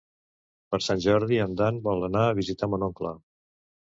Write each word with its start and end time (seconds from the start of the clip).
Per 0.75 0.79
Sant 0.85 1.03
Jordi 1.05 1.39
en 1.45 1.53
Dan 1.61 1.77
vol 1.91 2.07
anar 2.11 2.25
a 2.31 2.35
visitar 2.41 2.71
mon 2.75 2.87
oncle. 2.89 3.13